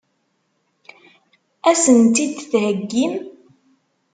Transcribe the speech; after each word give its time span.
Ad 1.69 1.77
sen-tt-id-theggim? 1.83 3.13